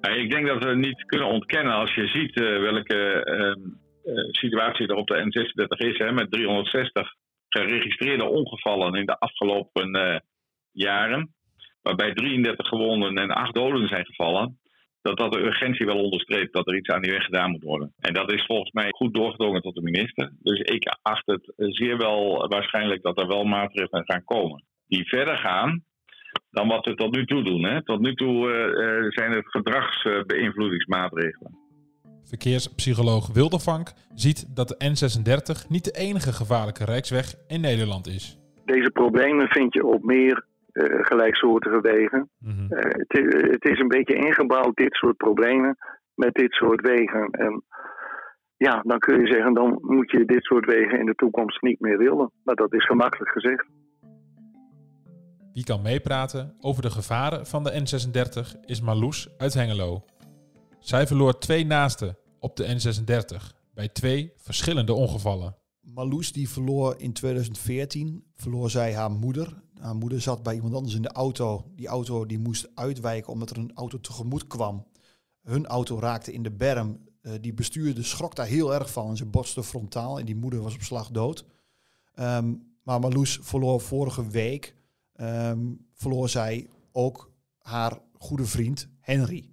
ik 0.00 0.30
denk 0.30 0.46
dat 0.46 0.64
we 0.64 0.74
niet 0.74 1.04
kunnen 1.04 1.28
ontkennen 1.28 1.74
als 1.74 1.94
je 1.94 2.06
ziet 2.06 2.40
uh, 2.40 2.60
welke 2.60 2.98
uh, 4.04 4.24
situatie 4.30 4.86
er 4.86 4.94
op 4.94 5.06
de 5.06 5.18
N36 5.24 5.86
is, 5.86 6.10
met 6.12 6.30
360 6.30 7.14
geregistreerde 7.48 8.24
ongevallen 8.24 8.94
in 8.94 9.06
de 9.06 9.18
afgelopen 9.18 10.22
jaren, 10.72 11.34
waarbij 11.82 12.12
33 12.12 12.68
gewonden 12.68 13.16
en 13.16 13.30
8 13.30 13.54
doden 13.54 13.88
zijn 13.88 14.06
gevallen 14.06 14.58
dat 15.02 15.18
dat 15.18 15.32
de 15.32 15.44
urgentie 15.46 15.86
wel 15.86 16.02
onderstreept 16.02 16.52
dat 16.52 16.66
er 16.66 16.76
iets 16.76 16.88
aan 16.88 17.02
die 17.02 17.12
weg 17.12 17.24
gedaan 17.24 17.50
moet 17.50 17.62
worden. 17.62 17.92
En 17.98 18.14
dat 18.14 18.32
is 18.32 18.44
volgens 18.46 18.72
mij 18.72 18.88
goed 18.90 19.14
doorgedrongen 19.14 19.62
tot 19.62 19.74
de 19.74 19.82
minister. 19.82 20.32
Dus 20.42 20.60
ik 20.60 20.96
acht 21.02 21.26
het 21.26 21.52
zeer 21.56 21.96
wel 21.96 22.48
waarschijnlijk 22.48 23.02
dat 23.02 23.20
er 23.20 23.26
wel 23.26 23.44
maatregelen 23.44 24.04
gaan 24.04 24.24
komen. 24.24 24.64
Die 24.86 25.08
verder 25.08 25.36
gaan 25.36 25.84
dan 26.56 26.68
wat 26.68 26.84
we 26.84 26.94
tot 26.94 27.16
nu 27.16 27.26
toe 27.26 27.44
doen. 27.44 27.64
Hè. 27.64 27.82
Tot 27.82 28.00
nu 28.00 28.14
toe 28.14 28.34
uh, 28.34 28.44
zijn 29.08 29.32
het 29.32 29.48
gedragsbeïnvloedingsmaatregelen. 29.48 31.58
Verkeerspsycholoog 32.24 33.32
Wildervank 33.32 33.92
ziet 34.14 34.56
dat 34.56 34.68
de 34.68 34.76
N36 34.90 35.66
niet 35.68 35.84
de 35.84 35.98
enige 36.08 36.32
gevaarlijke 36.32 36.84
rijksweg 36.84 37.34
in 37.46 37.60
Nederland 37.60 38.06
is. 38.06 38.38
Deze 38.64 38.90
problemen 38.90 39.48
vind 39.48 39.74
je 39.74 39.86
op 39.86 40.04
meer 40.04 40.44
uh, 40.72 41.04
gelijksoortige 41.04 41.80
wegen. 41.80 42.28
Mm 42.38 42.66
het, 42.68 43.12
het, 43.50 43.64
is 43.64 43.78
een 43.78 43.88
beetje 43.88 44.14
ingebouwd, 44.14 44.76
dit 44.76 44.94
soort 44.94 45.16
problemen, 45.16 45.76
met 46.14 46.34
dit 46.34 46.52
soort 46.52 46.80
wegen. 46.80 47.30
En 47.30 47.62
ja, 48.56 48.80
dan 48.82 48.98
kun 48.98 49.20
je 49.20 49.26
zeggen, 49.26 49.54
dan 49.54 49.78
moet 49.80 50.10
je 50.10 50.24
dit 50.24 50.44
soort 50.44 50.66
wegen 50.66 50.98
in 50.98 51.06
de 51.06 51.14
toekomst 51.14 51.62
niet 51.62 51.80
meer 51.80 51.98
willen. 51.98 52.30
Maar 52.44 52.54
dat 52.54 52.74
is 52.74 52.86
gemakkelijk 52.86 53.30
gezegd. 53.30 53.66
Wie 55.56 55.64
kan 55.64 55.82
meepraten 55.82 56.54
over 56.60 56.82
de 56.82 56.90
gevaren 56.90 57.46
van 57.46 57.64
de 57.64 57.72
N36 57.72 58.60
is 58.64 58.80
Marloes 58.80 59.28
uit 59.38 59.54
Hengelo. 59.54 60.04
Zij 60.80 61.06
verloor 61.06 61.38
twee 61.38 61.66
naasten 61.66 62.18
op 62.40 62.56
de 62.56 62.66
N36 62.66 63.56
bij 63.74 63.88
twee 63.88 64.32
verschillende 64.36 64.92
ongevallen. 64.92 65.56
Marloes 65.80 66.32
die 66.32 66.48
verloor 66.48 66.94
in 66.98 67.12
2014 67.12 68.24
verloor 68.34 68.70
zij 68.70 68.94
haar 68.94 69.10
moeder 69.10 69.62
haar 69.78 69.96
moeder 69.96 70.20
zat 70.20 70.42
bij 70.42 70.54
iemand 70.54 70.74
anders 70.74 70.94
in 70.94 71.02
de 71.02 71.12
auto. 71.12 71.72
Die 71.76 71.86
auto 71.86 72.26
die 72.26 72.38
moest 72.38 72.68
uitwijken 72.74 73.32
omdat 73.32 73.50
er 73.50 73.58
een 73.58 73.74
auto 73.74 74.00
tegemoet 74.00 74.46
kwam. 74.46 74.86
Hun 75.42 75.66
auto 75.66 75.98
raakte 75.98 76.32
in 76.32 76.42
de 76.42 76.52
berm. 76.52 76.98
Uh, 77.22 77.32
die 77.40 77.54
bestuurder 77.54 78.04
schrok 78.04 78.34
daar 78.34 78.46
heel 78.46 78.74
erg 78.74 78.90
van 78.90 79.08
en 79.08 79.16
ze 79.16 79.26
botste 79.26 79.62
frontaal. 79.62 80.18
En 80.18 80.26
die 80.26 80.36
moeder 80.36 80.62
was 80.62 80.74
op 80.74 80.82
slag 80.82 81.10
dood. 81.10 81.44
Um, 82.14 82.74
maar 82.82 83.00
Marloes 83.00 83.38
verloor 83.42 83.80
vorige 83.80 84.28
week 84.28 84.75
um, 85.20 85.86
verloor 85.92 86.28
zij 86.28 86.68
ook 86.92 87.32
haar 87.58 87.98
goede 88.12 88.46
vriend 88.46 88.88
Henry. 89.00 89.50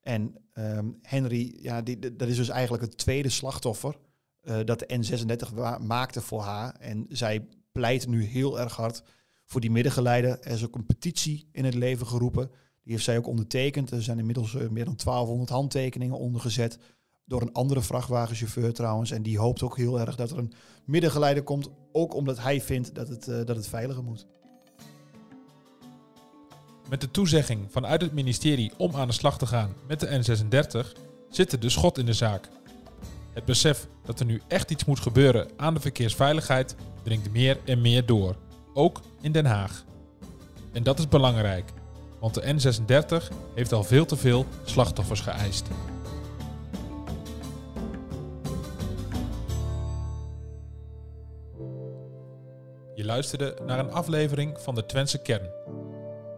En 0.00 0.34
um, 0.54 0.98
Henry, 1.02 1.58
ja, 1.60 1.82
die, 1.82 2.16
dat 2.16 2.28
is 2.28 2.36
dus 2.36 2.48
eigenlijk 2.48 2.82
het 2.82 2.96
tweede 2.96 3.28
slachtoffer 3.28 3.96
uh, 4.44 4.56
dat 4.64 4.78
de 4.78 4.98
N36 4.98 5.54
maakte 5.86 6.20
voor 6.20 6.42
haar. 6.42 6.74
En 6.74 7.06
zij 7.08 7.46
pleit 7.72 8.06
nu 8.06 8.24
heel 8.24 8.60
erg 8.60 8.76
hard 8.76 9.02
voor 9.44 9.60
die 9.60 9.70
middengeleider. 9.70 10.40
Er 10.40 10.52
is 10.52 10.64
ook 10.64 10.74
een 10.74 10.86
petitie 10.86 11.48
in 11.52 11.64
het 11.64 11.74
leven 11.74 12.06
geroepen. 12.06 12.50
Die 12.82 12.92
heeft 12.92 13.04
zij 13.04 13.18
ook 13.18 13.26
ondertekend. 13.26 13.90
Er 13.90 14.02
zijn 14.02 14.18
inmiddels 14.18 14.54
eh, 14.54 14.68
meer 14.68 14.84
dan 14.84 14.96
1200 15.04 15.50
handtekeningen 15.50 16.18
ondergezet. 16.18 16.78
Door 17.24 17.42
een 17.42 17.52
andere 17.52 17.82
vrachtwagenchauffeur 17.82 18.72
trouwens. 18.72 19.10
En 19.10 19.22
die 19.22 19.38
hoopt 19.38 19.62
ook 19.62 19.76
heel 19.76 20.00
erg 20.00 20.16
dat 20.16 20.30
er 20.30 20.38
een 20.38 20.52
middengeleider 20.84 21.42
komt. 21.42 21.68
Ook 21.92 22.14
omdat 22.14 22.38
hij 22.38 22.60
vindt 22.60 22.94
dat 22.94 23.08
het, 23.08 23.28
uh, 23.28 23.36
dat 23.44 23.56
het 23.56 23.68
veiliger 23.68 24.04
moet. 24.04 24.26
Met 26.88 27.00
de 27.00 27.10
toezegging 27.10 27.66
vanuit 27.70 28.00
het 28.00 28.12
ministerie 28.12 28.72
om 28.76 28.94
aan 28.94 29.06
de 29.06 29.12
slag 29.12 29.38
te 29.38 29.46
gaan 29.46 29.74
met 29.86 30.00
de 30.00 30.06
N36 30.06 31.00
zit 31.30 31.52
er 31.52 31.60
de 31.60 31.68
schot 31.68 31.98
in 31.98 32.06
de 32.06 32.12
zaak. 32.12 32.48
Het 33.32 33.44
besef 33.44 33.86
dat 34.04 34.20
er 34.20 34.26
nu 34.26 34.42
echt 34.48 34.70
iets 34.70 34.84
moet 34.84 35.00
gebeuren 35.00 35.48
aan 35.56 35.74
de 35.74 35.80
verkeersveiligheid 35.80 36.76
dringt 37.02 37.32
meer 37.32 37.58
en 37.64 37.80
meer 37.80 38.06
door 38.06 38.36
ook 38.74 39.00
in 39.20 39.32
Den 39.32 39.46
Haag. 39.46 39.84
En 40.72 40.82
dat 40.82 40.98
is 40.98 41.08
belangrijk, 41.08 41.72
want 42.20 42.34
de 42.34 42.42
N36 42.42 43.34
heeft 43.54 43.72
al 43.72 43.84
veel 43.84 44.06
te 44.06 44.16
veel 44.16 44.46
slachtoffers 44.64 45.20
geëist. 45.20 45.66
Je 52.94 53.04
luisterde 53.04 53.56
naar 53.66 53.78
een 53.78 53.92
aflevering 53.92 54.60
van 54.60 54.74
de 54.74 54.86
Twentse 54.86 55.22
Kern. 55.22 55.63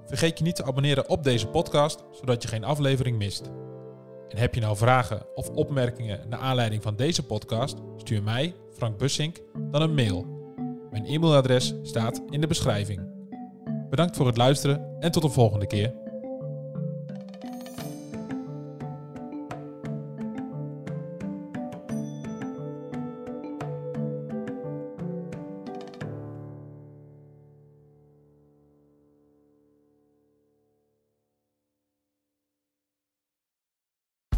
Vergeet 0.06 0.38
je 0.38 0.44
niet 0.44 0.56
te 0.56 0.64
abonneren 0.64 1.08
op 1.08 1.25
deze 1.25 1.46
podcast, 1.46 2.04
zodat 2.12 2.42
je 2.42 2.48
geen 2.48 2.64
aflevering 2.64 3.18
mist. 3.18 3.50
En 4.28 4.38
heb 4.38 4.54
je 4.54 4.60
nou 4.60 4.76
vragen 4.76 5.26
of 5.34 5.48
opmerkingen 5.48 6.28
naar 6.28 6.38
aanleiding 6.38 6.82
van 6.82 6.96
deze 6.96 7.22
podcast? 7.22 7.76
Stuur 7.96 8.22
mij, 8.22 8.54
Frank 8.72 8.98
Bussink, 8.98 9.36
dan 9.70 9.82
een 9.82 9.94
mail. 9.94 10.26
Mijn 10.90 11.06
e-mailadres 11.06 11.75
staat 11.82 12.22
in 12.30 12.40
de 12.40 12.46
beschrijving. 12.46 13.00
Bedankt 13.90 14.16
voor 14.16 14.26
het 14.26 14.36
luisteren 14.36 14.96
en 15.00 15.12
tot 15.12 15.22
de 15.22 15.28
volgende 15.28 15.66
keer. 15.66 15.94